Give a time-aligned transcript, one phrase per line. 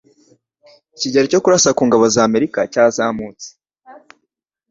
[0.95, 3.47] ikigero cyo kurasa ku ngabo z'Amerika cyazamutse